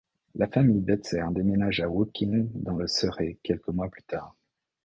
[0.33, 4.35] La famille Bedser déménage à Woking, dans le Surrey, quelques mois plus tard.